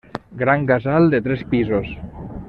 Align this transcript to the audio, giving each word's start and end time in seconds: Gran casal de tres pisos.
Gran 0.39 0.65
casal 0.69 1.11
de 1.11 1.21
tres 1.21 1.43
pisos. 1.43 1.85